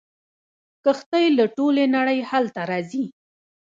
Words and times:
کښتۍ 0.83 1.25
له 1.37 1.45
ټولې 1.57 1.83
نړۍ 1.95 2.19
هلته 2.31 2.61
راځي. 2.69 3.05